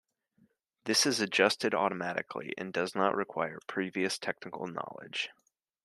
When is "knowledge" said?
4.65-5.29